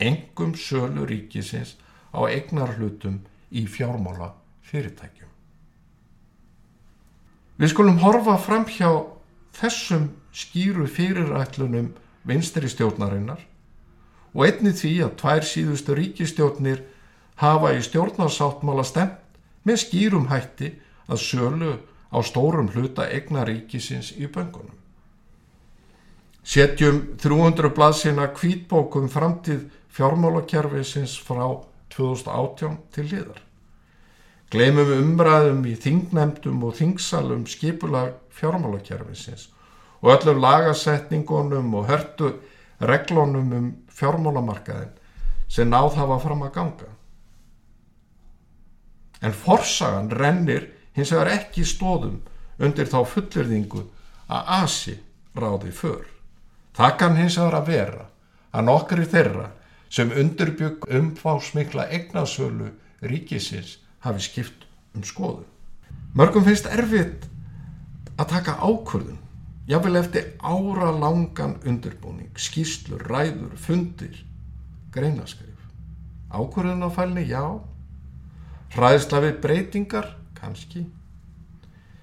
engum 0.00 0.54
sölu 0.54 1.06
ríkisins 1.06 1.76
á 2.10 2.26
egnar 2.26 2.74
hlutum 2.76 3.20
í 3.50 3.66
fjármála 3.66 4.32
fyrirtækjum. 4.62 5.30
Við 7.58 7.70
skulum 7.70 8.00
horfa 8.02 8.36
fram 8.42 8.66
hjá 8.66 8.90
þessum 9.54 10.10
skýru 10.34 10.86
fyrirætlunum 10.90 11.92
vinstri 12.26 12.68
stjórnarinnar 12.68 13.42
og 14.34 14.46
einni 14.48 14.72
því 14.74 14.94
að 15.06 15.16
tvær 15.20 15.46
síðustu 15.46 15.94
ríkistjórnir 15.98 16.82
hafa 17.38 17.74
í 17.76 17.82
stjórnarsáttmála 17.86 18.84
stemt 18.86 19.20
með 19.66 19.80
skýrum 19.84 20.30
hætti 20.32 20.72
að 21.06 21.22
sölu 21.22 21.76
á 22.10 22.18
stórum 22.26 22.70
hluta 22.74 23.06
egna 23.10 23.44
ríkisins 23.46 24.12
í 24.18 24.26
böngunum. 24.26 24.74
Setjum 26.44 27.16
300 27.22 27.70
blaðsina 27.74 28.26
kvítbókum 28.34 29.08
framtíð 29.08 29.64
fjármálakerfisins 29.94 31.16
frá 31.16 31.46
2018 31.94 32.76
til 32.92 33.06
liðar. 33.08 33.40
Gleimum 34.50 34.90
umræðum 34.98 35.64
í 35.66 35.74
þingnemdum 35.80 36.62
og 36.66 36.76
þingsalum 36.78 37.46
skipulag 37.50 38.18
fjármálakerfisins 38.34 39.48
og 40.04 40.10
öllum 40.12 40.40
lagasetningunum 40.40 41.74
og 41.74 41.86
hörtu 41.88 42.34
reglunum 42.80 43.52
um 43.56 43.68
fjármálamarkaðin 43.88 44.92
sem 45.48 45.70
náð 45.70 45.96
hafa 45.96 46.18
fram 46.20 46.42
að 46.44 46.52
ganga. 46.58 46.90
En 49.24 49.32
forsagan 49.32 50.10
rennir 50.12 50.68
hins 50.92 51.12
vegar 51.14 51.32
ekki 51.38 51.64
stóðum 51.64 52.20
undir 52.60 52.90
þá 52.90 53.00
fullurðingu 53.14 53.86
að 54.28 54.52
asi 54.60 54.98
ráði 55.32 55.72
för. 55.72 56.04
Það 56.76 56.96
kann 57.00 57.16
hins 57.16 57.40
vegar 57.40 57.58
að 57.62 57.72
vera 57.72 58.06
að 58.52 58.68
nokkri 58.68 59.08
þeirra 59.08 59.48
sem 59.88 60.12
undirbygg 60.12 60.84
umfásmikla 61.00 61.88
eignasölu 61.88 62.74
ríkisins 63.00 63.78
hafi 64.04 64.20
skipt 64.20 64.68
um 64.92 65.02
skoðu. 65.02 65.46
Mörgum 66.12 66.44
finnst 66.44 66.68
erfitt 66.68 67.24
að 68.18 68.34
taka 68.36 68.60
ákvörðun 68.60 69.23
jáfnvel 69.66 69.96
eftir 69.96 70.34
ára 70.40 70.90
langan 70.92 71.56
undirbúning, 71.64 72.32
skýslur, 72.36 73.00
ræður, 73.08 73.54
fundir, 73.56 74.24
greinaskrif. 74.92 75.56
Ákvörðun 76.30 76.84
á 76.84 76.90
fælni, 76.92 77.24
já. 77.28 77.60
Hræðsla 78.74 79.22
við 79.24 79.40
breytingar, 79.40 80.10
kannski. 80.36 80.84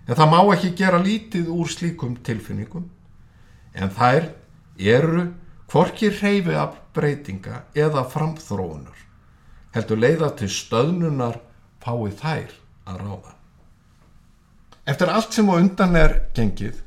En 0.08 0.18
það 0.18 0.32
má 0.32 0.40
ekki 0.56 0.74
gera 0.80 1.02
lítið 1.02 1.52
úr 1.54 1.70
slíkum 1.70 2.18
tilfinningum. 2.26 2.90
En 3.76 3.92
þær 3.94 4.32
eru 4.80 5.28
hvorki 5.72 6.10
reyfi 6.10 6.56
af 6.58 6.80
breytinga 6.96 7.66
eða 7.78 8.08
framþróunar. 8.10 8.98
Heldur 9.76 10.02
leiða 10.02 10.32
til 10.40 10.50
stöðnunar 10.52 11.38
fái 11.84 12.10
þær 12.18 12.56
að 12.90 13.04
ráða. 13.06 13.36
Eftir 14.90 15.12
allt 15.14 15.36
sem 15.36 15.48
á 15.48 15.56
undan 15.56 15.96
er 15.96 16.18
gengið 16.36 16.82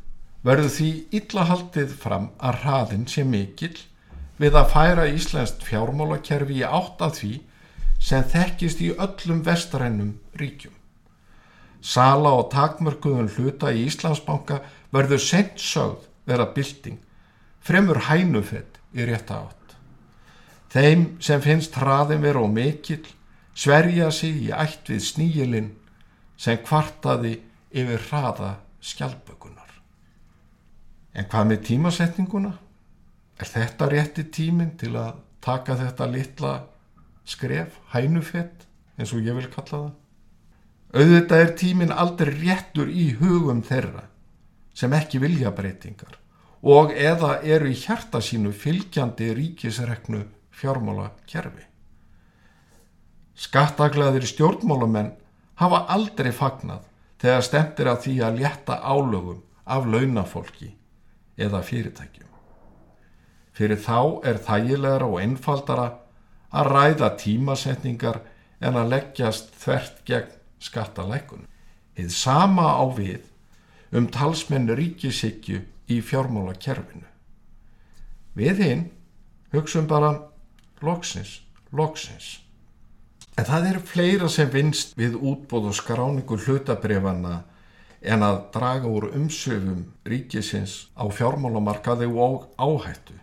verður 0.44 0.70
því 0.76 0.90
illa 1.18 1.46
haldið 1.48 1.96
fram 2.04 2.28
að 2.38 2.60
hraðin 2.62 3.08
sé 3.08 3.24
mikill 3.24 3.76
við 4.40 4.58
að 4.58 4.70
færa 4.74 5.08
Íslandst 5.08 5.64
fjármálakerfi 5.64 6.60
í 6.60 6.64
átt 6.66 7.02
að 7.04 7.18
því 7.20 7.32
sem 8.04 8.24
þekkist 8.34 8.82
í 8.84 8.90
öllum 8.92 9.40
vestrænum 9.46 10.14
ríkjum. 10.36 10.74
Sala 11.84 12.32
og 12.40 12.50
takmörkuðun 12.52 13.30
hluta 13.36 13.72
í 13.72 13.86
Íslandsbanka 13.88 14.60
verður 14.92 15.20
sent 15.20 15.60
sögð 15.60 16.08
vera 16.28 16.46
bylting, 16.56 17.00
fremur 17.60 18.00
hænufett 18.08 18.80
í 18.96 19.04
rétta 19.08 19.40
átt. 19.44 19.76
Þeim 20.74 21.04
sem 21.22 21.42
finnst 21.44 21.76
hraðin 21.78 22.24
vera 22.24 22.42
og 22.42 22.52
mikill 22.52 23.04
sverja 23.54 24.10
sig 24.12 24.48
í 24.48 24.52
ætt 24.52 24.90
við 24.90 25.04
sníilinn 25.08 25.74
sem 26.36 26.58
kvartaði 26.64 27.36
yfir 27.70 28.08
hraða 28.08 28.56
skjálpökunar. 28.82 29.63
En 31.14 31.28
hvað 31.30 31.50
með 31.50 31.60
tímasetninguna? 31.68 32.52
Er 33.38 33.50
þetta 33.50 33.86
rétti 33.90 34.24
tíminn 34.34 34.72
til 34.78 34.94
að 34.98 35.20
taka 35.44 35.76
þetta 35.78 36.08
litla 36.10 36.54
skref, 37.26 37.78
hænufett, 37.94 38.66
eins 38.98 39.14
og 39.14 39.22
ég 39.22 39.38
vil 39.38 39.46
kalla 39.52 39.70
það? 39.70 39.92
Auðvitað 40.94 41.44
er 41.44 41.54
tíminn 41.58 41.94
aldrei 41.94 42.34
réttur 42.34 42.90
í 42.90 43.08
hugum 43.18 43.62
þeirra 43.66 44.04
sem 44.74 44.92
ekki 44.94 45.20
vilja 45.22 45.50
breytingar 45.54 46.18
og 46.64 46.94
eða 46.94 47.36
eru 47.42 47.70
í 47.70 47.78
hjarta 47.78 48.20
sínu 48.24 48.50
fylgjandi 48.56 49.32
ríkisreknu 49.36 50.22
fjármála 50.54 51.10
kerfi. 51.30 51.66
Skattaglaðir 53.34 54.26
stjórnmálamenn 54.30 55.12
hafa 55.60 55.84
aldrei 55.94 56.30
fagnað 56.34 56.86
þegar 57.22 57.44
stemtir 57.46 57.90
að 57.90 58.00
því 58.06 58.14
að 58.26 58.40
létta 58.42 58.78
álögum 58.82 59.42
af 59.64 59.86
launafólki 59.90 60.74
eða 61.36 61.62
fyrirtækjum. 61.66 62.30
Fyrir 63.54 63.78
þá 63.78 64.26
er 64.26 64.40
þægilegra 64.42 65.06
og 65.06 65.20
einfaldara 65.22 65.88
að 66.54 66.70
ræða 66.70 67.10
tímasetningar 67.20 68.20
en 68.64 68.78
að 68.78 68.90
leggjast 68.94 69.54
þvert 69.58 70.02
gegn 70.08 70.34
skattalækun. 70.62 71.46
Þið 71.94 72.10
sama 72.10 72.66
á 72.74 72.84
við 72.96 73.30
um 73.94 74.08
talsmenn 74.10 74.70
ríkisíkju 74.74 75.60
í 75.90 76.00
fjármála 76.02 76.56
kerfinu. 76.58 77.06
Við 78.34 78.62
hinn 78.64 78.86
hugsun 79.54 79.86
bara 79.86 80.16
loksins, 80.82 81.42
loksins. 81.70 82.40
En 83.38 83.46
það 83.46 83.68
eru 83.70 83.82
fleira 83.86 84.30
sem 84.30 84.50
vinst 84.50 84.94
við 84.98 85.16
útbóð 85.18 85.70
og 85.70 85.76
skráningu 85.78 86.38
hlutabrefana 86.38 87.42
en 88.04 88.22
að 88.22 88.40
draga 88.54 88.88
úr 88.90 89.08
umsöfum 89.16 89.84
ríkisins 90.04 90.88
á 90.94 91.08
fjármálamarkaði 91.08 92.08
og 92.12 92.48
áhættu. 92.60 93.16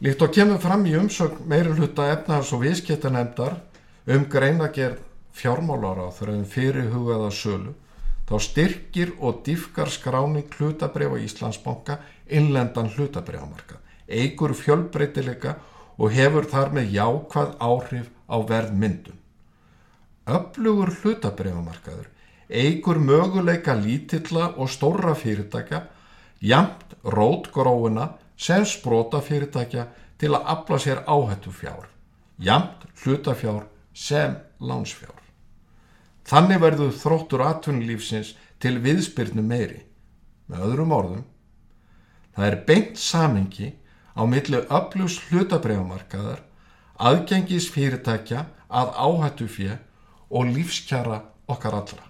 Líkt 0.00 0.22
og 0.24 0.32
kemur 0.34 0.60
fram 0.62 0.86
í 0.88 0.96
umsögn 0.96 1.44
meiri 1.48 1.74
hluta 1.76 2.08
efnaðars 2.14 2.52
og 2.56 2.64
viðskiptanemdar 2.64 3.58
um 4.10 4.24
greinagerð 4.32 5.02
fjármálaráþur 5.36 6.32
en 6.34 6.46
fyrirhugaða 6.48 7.30
sölu 7.36 7.74
þá 8.30 8.36
styrkir 8.46 9.12
og 9.18 9.42
diffkar 9.46 9.90
skráning 9.90 10.48
hlutabrefa 10.56 11.18
Íslandsbanka 11.18 11.98
innlendan 12.30 12.90
hlutabrefamarka, 12.94 13.80
eigur 14.06 14.54
fjölbreytileika 14.54 15.56
og 15.98 16.14
hefur 16.14 16.46
þar 16.48 16.72
með 16.76 16.94
jákvæð 16.94 17.56
áhrif 17.58 18.08
á 18.30 18.36
verðmyndun. 18.46 19.18
Öflugur 20.30 20.94
hlutabrefamarkaður 21.02 22.08
eigur 22.50 22.98
möguleika 22.98 23.74
lítilla 23.78 24.50
og 24.56 24.68
stóra 24.70 25.14
fyrirtækja 25.14 25.84
jamt 26.40 26.96
rótgróina 27.04 28.08
sem 28.36 28.64
sprota 28.64 29.20
fyrirtækja 29.20 29.86
til 30.18 30.34
að 30.34 30.46
afla 30.54 30.78
sér 30.78 31.02
áhættu 31.06 31.52
fjár, 31.52 31.88
jamt 32.38 32.84
hlutafjár 33.02 33.66
sem 33.94 34.36
lánsfjár. 34.60 35.16
Þannig 36.24 36.60
verður 36.60 36.92
þróttur 36.94 37.44
atvinnulífsins 37.44 38.34
til 38.60 38.78
viðspyrnu 38.84 39.42
meiri. 39.42 39.80
Með 40.50 40.66
öðrum 40.66 40.92
orðum, 40.92 41.24
það 42.34 42.46
er 42.46 42.58
beint 42.66 42.98
samengi 42.98 43.72
á 44.16 44.22
millu 44.26 44.64
öflugs 44.68 45.20
hlutabreifumarkaðar, 45.30 46.42
aðgengis 46.98 47.70
fyrirtækja 47.72 48.44
að 48.68 48.94
áhættu 48.98 49.48
fjö 49.48 49.78
og 50.30 50.52
lífskjara 50.54 51.22
okkar 51.48 51.80
allra. 51.80 52.09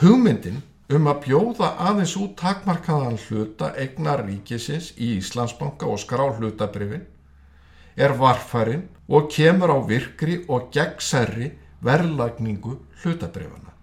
Hugmyndin 0.00 0.62
um 0.96 1.08
að 1.10 1.18
bjóða 1.26 1.66
aðeins 1.84 2.14
út 2.16 2.30
takmarkaðan 2.40 3.18
hluta 3.20 3.66
egnar 3.82 4.22
ríkisins 4.24 4.94
í 4.96 5.10
Íslandsbanka 5.18 5.84
og 5.92 5.98
skrá 6.00 6.22
hlutabrifin 6.38 7.02
er 8.00 8.14
varfærin 8.16 8.86
og 9.12 9.28
kemur 9.34 9.74
á 9.76 9.78
virkri 9.84 10.38
og 10.48 10.70
gegnsærri 10.72 11.50
verðlagningu 11.84 12.78
hlutabrifana. 13.02 13.74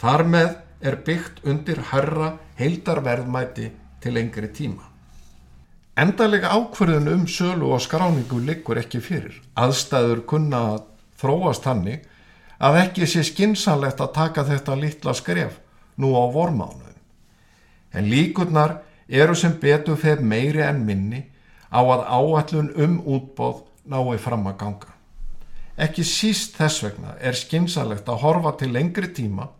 Þar 0.00 0.24
með 0.32 0.48
er 0.80 0.96
byggt 1.10 1.44
undir 1.44 1.82
herra 1.90 2.30
heildarverðmæti 2.56 3.68
til 4.00 4.16
lengri 4.16 4.48
tíma. 4.56 4.88
Endalega 5.92 6.56
ákverðin 6.56 7.12
um 7.18 7.28
sölu 7.28 7.74
og 7.76 7.84
skráningu 7.84 8.40
liggur 8.48 8.80
ekki 8.80 9.04
fyrir. 9.04 9.36
Aðstæður 9.52 10.24
kunna 10.24 10.64
að 10.72 10.88
þróast 11.20 11.68
hannig 11.68 12.08
að 12.56 12.80
ekki 12.86 13.12
sé 13.12 13.28
skinsanlegt 13.28 14.00
að 14.00 14.14
taka 14.16 14.48
þetta 14.48 14.80
litla 14.80 15.12
skref 15.12 15.60
nú 15.96 16.12
á 16.16 16.24
vormánuðum. 16.32 16.98
En 17.92 18.10
líkurnar 18.10 18.82
eru 19.08 19.34
sem 19.34 19.54
betur 19.60 19.98
þeir 20.00 20.20
meiri 20.20 20.62
en 20.66 20.84
minni 20.86 21.22
á 21.72 21.80
að 21.80 22.04
áallun 22.06 22.72
um 22.76 22.98
útbóð 23.04 23.64
nái 23.86 24.18
fram 24.18 24.46
að 24.50 24.58
ganga. 24.62 24.92
Ekki 25.76 26.04
síst 26.08 26.56
þess 26.56 26.82
vegna 26.84 27.14
er 27.20 27.36
skinsalegt 27.36 28.08
að 28.08 28.22
horfa 28.24 28.54
til 28.60 28.72
lengri 28.72 29.10
tíma 29.12 29.50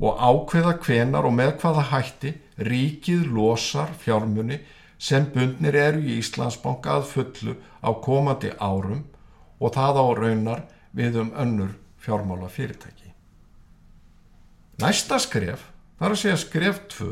og 0.00 0.20
ákveða 0.20 0.76
hvenar 0.84 1.24
og 1.24 1.32
með 1.32 1.54
hvaða 1.62 1.86
hætti 1.92 2.34
ríkið 2.68 3.24
losar 3.32 3.94
fjármunni 4.02 4.60
sem 4.98 5.24
bundnir 5.32 5.76
eru 5.76 6.04
í 6.04 6.18
Íslandsbanka 6.20 6.98
að 6.98 7.08
fullu 7.14 7.56
á 7.80 7.90
komandi 8.04 8.52
árum 8.60 9.04
og 9.60 9.72
það 9.72 10.00
á 10.00 10.06
raunar 10.20 10.62
við 10.96 11.20
um 11.24 11.32
önnur 11.36 11.74
fjármála 12.00 12.48
fyrirtæki. 12.52 13.05
Næsta 14.76 15.16
skref, 15.16 15.62
þar 15.96 16.12
að 16.12 16.18
segja 16.20 16.36
skref 16.36 16.82
2, 16.92 17.06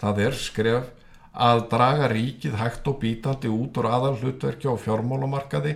það 0.00 0.20
er 0.24 0.36
skref 0.40 0.86
að 1.36 1.58
draga 1.68 2.08
ríkið 2.08 2.56
hægt 2.56 2.88
og 2.88 2.96
bítandi 3.02 3.50
út 3.52 3.76
úr 3.76 3.88
aðal 3.90 4.14
hlutverki 4.22 4.64
á 4.64 4.72
fjármálamarkaði 4.80 5.74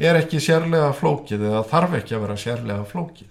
er 0.00 0.20
ekki 0.22 0.40
sérlega 0.40 0.94
flókið 0.96 1.44
eða 1.50 1.60
þarf 1.68 1.98
ekki 2.00 2.16
að 2.16 2.24
vera 2.24 2.38
sérlega 2.40 2.88
flókið. 2.88 3.28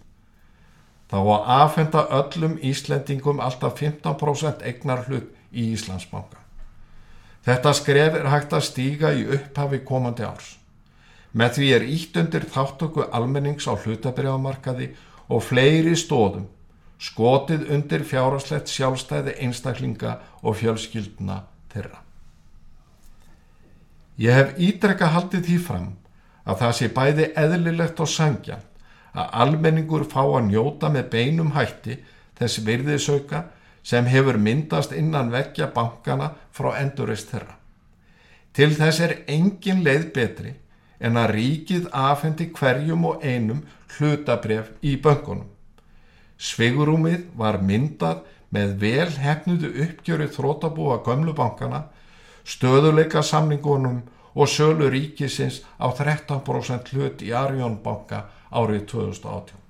Þá 1.10 1.17
að 1.17 1.51
aðfenda 1.58 2.06
öllum 2.21 2.56
Íslendingum 2.62 3.41
alltaf 3.41 3.82
15% 3.82 4.62
egnar 4.69 5.06
hlut 5.10 5.34
í 5.49 5.71
Íslandsbanka. 5.73 6.38
Þetta 7.43 7.73
skref 7.73 8.21
er 8.21 8.34
hægt 8.38 8.53
að 8.53 8.67
stíga 8.69 9.15
í 9.17 9.25
upphafi 9.34 9.82
komandi 9.82 10.29
árs. 10.29 10.60
Með 11.34 11.58
því 11.58 11.73
er 11.73 11.91
ítt 11.97 12.17
undir 12.21 12.45
þáttöku 12.53 13.10
almennings 13.10 13.65
á 13.65 13.73
hlutabriðamarkaði 13.73 14.93
og 15.34 15.41
fleiri 15.41 15.97
stóðum 15.97 16.51
skotið 17.01 17.69
undir 17.73 18.03
fjárháslegt 18.08 18.71
sjálfstæði 18.71 19.36
einstaklinga 19.43 20.17
og 20.41 20.58
fjölskylduna 20.62 21.43
þeirra. 21.73 21.99
Ég 24.17 24.38
hef 24.38 24.53
ítrekka 24.62 25.10
haldið 25.15 25.47
því 25.47 25.58
fram 25.67 25.89
að 26.45 26.60
það 26.62 26.77
sé 26.77 26.89
bæði 26.93 27.27
eðlilegt 27.39 27.99
og 28.03 28.10
sangja 28.12 28.60
að 29.13 29.36
almenningur 29.43 30.06
fá 30.10 30.21
að 30.23 30.49
njóta 30.49 30.89
með 30.93 31.10
beinum 31.13 31.53
hætti 31.58 31.97
þess 32.38 32.63
virðisauka 32.65 33.43
sem 33.84 34.08
hefur 34.08 34.38
myndast 34.39 34.93
innan 34.95 35.32
vekja 35.34 35.67
bankana 35.75 36.32
frá 36.51 36.73
endurist 36.79 37.34
þeirra. 37.34 37.58
Til 38.53 38.69
þess 38.77 39.01
er 39.01 39.15
engin 39.27 39.84
leið 39.84 40.12
betri 40.15 40.53
en 41.03 41.17
að 41.19 41.34
ríkið 41.36 41.89
afhendi 41.91 42.51
hverjum 42.53 43.06
og 43.10 43.25
einum 43.25 43.63
hlutabref 43.95 44.71
í 44.82 44.95
böngunum. 45.01 45.49
Sveigurúmið 46.43 47.29
var 47.39 47.62
myndað 47.63 48.23
með 48.53 48.73
vel 48.82 49.12
hefnudu 49.23 49.69
uppgjöru 49.86 50.27
þrótabúa 50.36 50.99
gömlu 51.06 51.34
bankana, 51.38 51.86
stöðuleika 52.43 53.23
samningunum 53.23 54.01
og 54.36 54.49
sölu 54.49 54.89
ríkisins 54.91 55.62
á 55.79 55.88
13% 55.88 56.91
hlut 56.93 57.23
í 57.23 57.32
Arjónbanka 57.38 58.25
árið 58.51 58.88
2018. 58.91 59.62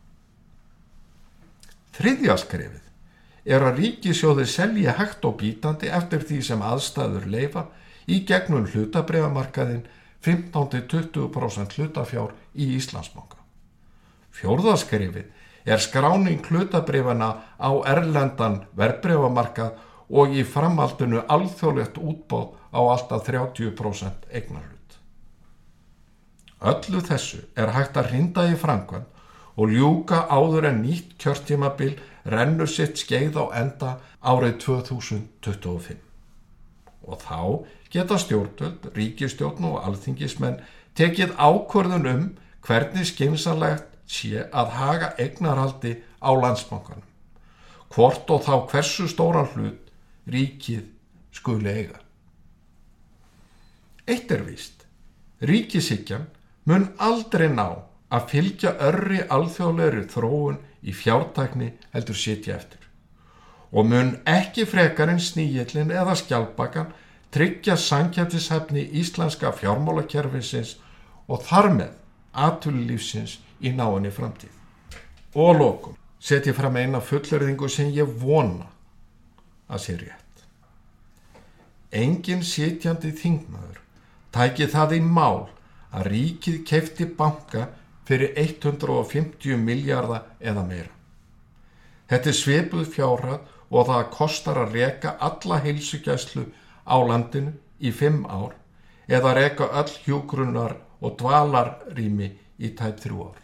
Þriðja 1.94 2.38
skrefið 2.42 3.54
er 3.54 3.66
að 3.68 3.80
ríkisjóði 3.84 4.48
selja 4.50 4.96
hægt 4.98 5.26
og 5.28 5.38
bítandi 5.44 5.92
eftir 5.94 6.24
því 6.26 6.40
sem 6.48 6.64
aðstæður 6.64 7.28
leifa 7.30 7.68
í 8.10 8.24
gegnum 8.28 8.66
hlutabrefamarkaðin 8.72 9.84
15-20% 10.24 11.78
hlutafjár 11.78 12.34
í 12.56 12.72
Íslandsbanka. 12.80 13.38
Fjórðaskrefið 14.34 15.30
er 15.66 15.80
skráning 15.80 16.44
hlutabrifana 16.46 17.30
á 17.60 17.72
erlendan 17.88 18.64
verbreyfamarkað 18.78 19.80
og 20.10 20.36
í 20.36 20.44
framhaldinu 20.44 21.24
alþjóðlegt 21.32 21.98
útbóð 21.98 22.54
á 22.76 22.80
alltaf 22.82 23.26
30% 23.28 24.28
eignarhlut. 24.32 24.98
Öllu 26.64 27.02
þessu 27.04 27.44
er 27.60 27.74
hægt 27.76 27.98
að 28.00 28.12
rinda 28.12 28.46
í 28.52 28.56
framkvæm 28.60 29.08
og 29.56 29.70
ljúka 29.70 30.24
áður 30.30 30.70
en 30.72 30.82
nýtt 30.84 31.16
kjörtímabil 31.22 31.96
rennur 32.26 32.70
sitt 32.70 32.98
skeið 33.02 33.38
á 33.40 33.46
enda 33.60 33.98
árið 34.24 34.58
2025. 34.66 36.00
Og 37.04 37.20
þá 37.20 37.68
geta 37.92 38.18
stjórnvöld, 38.18 38.88
ríkistjórn 38.96 39.68
og 39.70 39.82
alþingismenn 39.84 40.62
tekið 40.98 41.36
ákvörðun 41.38 42.10
um 42.10 42.24
hvernig 42.64 43.10
skynsalegt 43.12 43.93
sé 44.08 44.46
að 44.52 44.76
haga 44.78 45.14
eignarhaldi 45.20 45.96
á 46.22 46.30
landsbankanum. 46.34 47.06
Hvort 47.94 48.30
og 48.34 48.44
þá 48.46 48.54
hversu 48.72 49.08
stóran 49.08 49.50
hlut 49.54 49.92
ríkið 50.30 50.86
skuli 51.34 51.70
eiga. 51.70 52.00
Eitt 54.08 54.32
er 54.32 54.44
víst, 54.44 54.86
ríkisíkjan 55.42 56.28
mun 56.66 56.90
aldrei 56.98 57.50
ná 57.50 57.68
að 58.14 58.30
fylgja 58.32 58.76
örri 58.90 59.22
alþjóðleiri 59.32 60.08
þróun 60.12 60.60
í 60.84 60.94
fjártækni 60.96 61.72
heldur 61.94 62.18
sitja 62.20 62.58
eftir 62.58 62.84
og 63.74 63.88
mun 63.90 64.12
ekki 64.30 64.68
frekar 64.70 65.10
en 65.10 65.22
sníillin 65.22 65.92
eða 65.92 66.14
skjálpakan 66.20 66.92
tryggja 67.34 67.78
sankjæftishefni 67.80 68.84
íslenska 69.02 69.50
fjármálakerfisins 69.58 70.76
og 71.28 71.42
þar 71.48 71.70
með 71.80 71.96
aðtúlulífsins 72.46 73.40
í 73.64 73.72
náinni 73.76 74.12
framtíð. 74.12 74.52
Og 75.36 75.56
lokum 75.60 75.98
setjum 76.24 76.56
fram 76.56 76.78
eina 76.80 77.02
fullurðingu 77.04 77.70
sem 77.72 77.92
ég 77.96 78.10
vona 78.22 78.70
að 79.68 79.84
sé 79.86 79.96
rétt. 80.00 80.44
Engin 81.94 82.44
sitjandi 82.48 83.12
þingmaður 83.18 83.82
tæki 84.34 84.68
það 84.72 84.98
í 84.98 85.02
mál 85.06 85.48
að 85.94 86.10
ríkið 86.10 86.62
kefti 86.70 87.08
banka 87.18 87.68
fyrir 88.08 88.34
150 88.40 89.60
miljardar 89.62 90.26
eða 90.42 90.64
meira. 90.68 90.92
Þetta 92.10 92.30
er 92.30 92.40
sveipuð 92.40 92.90
fjárhæð 92.96 93.52
og 93.74 93.88
það 93.90 94.10
kostar 94.14 94.60
að 94.64 94.76
reka 94.80 95.16
alla 95.28 95.60
heilsugjæslu 95.64 96.44
á 96.86 96.96
landinu 97.10 97.54
í 97.80 97.92
fimm 97.92 98.26
ár 98.26 98.56
eða 99.08 99.36
reka 99.38 99.70
öll 99.82 99.94
hjúgrunnar 100.06 100.76
og 101.04 101.18
dvalarrými 101.20 102.30
í 102.60 102.74
tætt 102.78 103.04
þrjú 103.04 103.30
ár. 103.30 103.40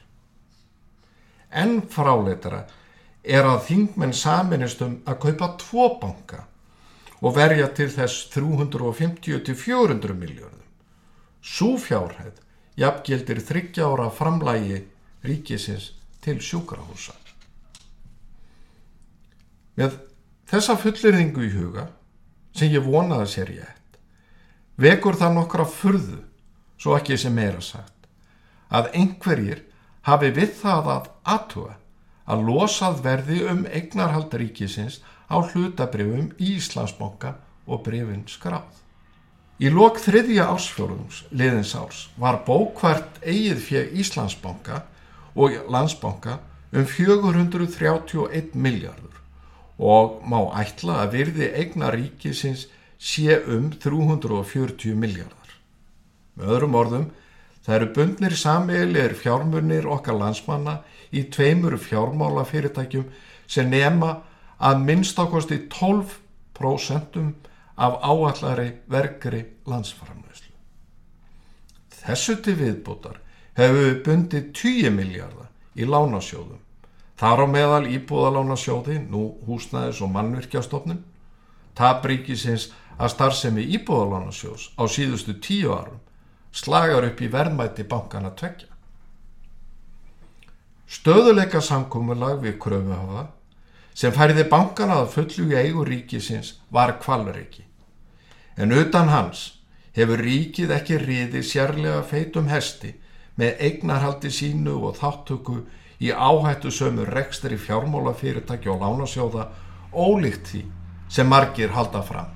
En 1.50 1.82
fráleitara 1.90 2.66
er 3.24 3.46
að 3.46 3.66
þingmenn 3.68 4.14
saminist 4.14 4.82
um 4.86 5.00
að 5.10 5.20
kaupa 5.26 5.54
tvo 5.60 5.88
banka 6.02 6.46
og 7.20 7.36
verja 7.36 7.68
til 7.76 7.90
þess 7.92 8.30
350-400 8.34 10.16
miljóðum. 10.16 10.68
Sú 11.42 11.76
fjárhæð 11.82 12.40
jafngildir 12.80 13.42
þryggjára 13.44 14.10
framlægi 14.16 14.84
ríkisins 15.24 15.92
til 16.24 16.40
sjúkrahúsa. 16.44 17.16
Með 19.80 19.96
þessa 20.50 20.76
fullirðingu 20.80 21.46
í 21.48 21.52
huga, 21.54 21.88
sem 22.56 22.72
ég 22.74 22.84
vonaði 22.84 23.28
sér 23.32 23.52
ég 23.56 23.68
eitt, 23.68 24.00
vekur 24.80 25.16
það 25.20 25.38
nokkra 25.38 25.66
furðu, 25.68 26.20
svo 26.80 26.96
ekki 26.98 27.18
sem 27.20 27.36
meira 27.36 27.62
sagt, 27.64 28.08
að 28.72 28.92
einhverjir 29.00 29.64
hafi 30.08 30.32
við 30.36 30.54
það 30.62 30.92
að 30.96 31.10
aðtuga 31.36 31.76
að 32.30 32.44
losað 32.50 33.00
verði 33.06 33.40
um 33.52 33.64
eignarhald 33.66 34.36
ríkisins 34.42 35.00
á 35.30 35.42
hlutabrifum 35.42 36.30
í 36.38 36.56
Íslandsbóka 36.58 37.36
og 37.70 37.84
brifin 37.86 38.26
skráð. 38.30 38.70
Í 39.60 39.68
lok 39.74 40.00
þriðja 40.00 40.46
ásfjórums 40.54 41.24
liðins 41.36 41.74
árs 41.76 42.06
var 42.22 42.42
bókvært 42.48 43.20
eigið 43.26 43.64
fyrir 43.66 43.98
Íslandsbóka 44.00 44.84
og 45.36 45.58
landsbóka 45.68 46.40
um 46.72 46.86
431 46.86 48.56
miljardur 48.56 49.18
og 49.80 50.22
má 50.28 50.40
ætla 50.60 51.02
að 51.04 51.16
virði 51.18 51.50
eignar 51.60 51.98
ríkisins 51.98 52.68
sé 53.00 53.40
um 53.48 53.70
340 53.72 54.96
miljardar. 55.00 55.54
Með 56.36 56.56
öðrum 56.56 56.76
orðum 56.80 57.06
Það 57.70 57.76
eru 57.76 57.88
bundnir 57.94 58.34
sameilir 58.34 59.12
fjármunir 59.14 59.86
okkar 59.94 60.16
landsmanna 60.18 60.80
í 61.14 61.22
tveimur 61.30 61.76
fjármálafyrirtækjum 61.78 63.04
sem 63.46 63.70
nema 63.70 64.10
að 64.58 64.82
minnst 64.88 65.22
ákosti 65.22 65.60
12% 65.76 67.20
af 67.78 68.00
áallari 68.02 68.72
verkri 68.90 69.44
landsframleyslu. 69.70 70.50
Þessu 71.94 72.40
til 72.42 72.58
viðbútar 72.58 73.22
hefur 73.62 73.80
við 73.84 74.02
bundið 74.10 74.50
10 74.64 74.98
miljardar 74.98 75.54
í 75.78 75.86
lánasjóðum. 75.86 76.58
Þar 77.22 77.46
á 77.46 77.48
meðal 77.54 77.86
íbúðalánasjóði, 77.86 78.98
nú 79.14 79.36
húsnæðis 79.46 80.02
og 80.02 80.16
mannvirkjastofnun, 80.18 81.06
tabríkisins 81.78 82.72
að 82.98 83.14
starfsemi 83.14 83.70
íbúðalánasjós 83.78 84.72
á 84.74 84.90
síðustu 84.90 85.38
tíu 85.38 85.78
árum 85.78 86.02
slagar 86.52 87.06
upp 87.08 87.22
í 87.22 87.30
verðmætti 87.32 87.86
bankana 87.90 88.32
tvekja. 88.36 88.68
Stöðuleika 90.90 91.62
samkómulag 91.62 92.40
við 92.42 92.58
kröfuhafa 92.64 93.28
sem 93.94 94.14
færiði 94.16 94.48
bankana 94.50 95.02
að 95.04 95.12
fullu 95.14 95.50
í 95.52 95.58
eigu 95.60 95.84
ríkisins 95.86 96.56
var 96.74 96.96
kvalriki. 97.02 97.66
En 98.58 98.74
utan 98.74 99.12
hans 99.14 99.60
hefur 99.94 100.22
ríkið 100.24 100.74
ekki 100.74 100.98
riði 101.04 101.44
sérlega 101.46 102.02
feitum 102.08 102.50
hesti 102.50 102.96
með 103.40 103.62
eignarhaldi 103.68 104.32
sínu 104.34 104.80
og 104.88 104.98
þáttöku 105.00 105.60
í 106.00 106.12
áhættu 106.12 106.72
sömu 106.72 107.06
rekstri 107.08 107.58
fjármálafyrirtæki 107.60 108.72
og 108.72 108.82
lánasjóða 108.84 109.50
ólíkt 109.94 110.52
því 110.52 110.66
sem 111.10 111.28
margir 111.28 111.74
halda 111.76 112.02
fram. 112.06 112.30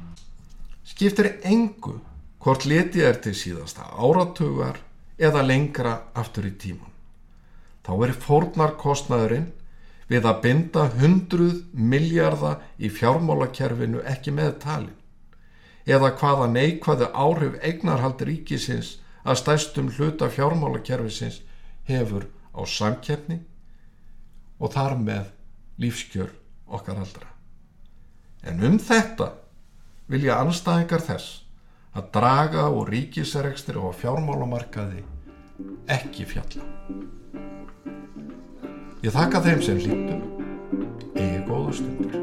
Skiptir 0.84 1.40
engu 1.44 2.00
hvort 2.44 2.66
letið 2.68 3.06
er 3.08 3.20
til 3.24 3.36
síðasta 3.40 3.86
áratugar 3.96 4.82
eða 5.16 5.44
lengra 5.48 5.94
aftur 6.20 6.50
í 6.50 6.56
tíman. 6.60 6.92
Þá 7.84 7.94
er 8.08 8.16
fórnarkostnaðurinn 8.26 9.52
við 10.10 10.28
að 10.28 10.42
binda 10.44 10.90
hundruð 10.98 11.62
miljarda 11.72 12.58
í 12.80 12.92
fjármálakerfinu 12.92 14.04
ekki 14.08 14.34
með 14.36 14.58
talin 14.64 15.00
eða 15.88 16.14
hvaða 16.20 16.48
neikvæðu 16.52 17.10
áhrif 17.12 17.56
eignarhald 17.64 18.22
ríkisins 18.28 18.98
að 19.24 19.40
stæstum 19.42 19.90
hluta 19.96 20.30
fjármálakerfisins 20.32 21.42
hefur 21.88 22.28
á 22.56 22.62
samkeppni 22.68 23.40
og 24.60 24.72
þar 24.76 24.98
með 25.00 25.32
lífskjör 25.80 26.32
okkar 26.68 27.00
aldra. 27.04 27.28
En 28.44 28.64
um 28.64 28.78
þetta 28.80 29.32
vilja 30.12 30.40
anstæðingar 30.44 31.04
þess 31.04 31.43
að 31.94 32.10
draga 32.16 32.68
úr 32.74 32.90
ríkisrekstri 32.90 33.78
og 33.78 33.94
fjármálamarkaði 34.00 35.04
ekki 35.94 36.26
fjalla. 36.26 36.66
Ég 39.04 39.14
þakka 39.14 39.44
þeim 39.46 39.62
sem 39.62 39.82
hlýttum, 39.84 40.28
eigi 41.14 41.42
góðu 41.50 41.80
stundur. 41.82 42.23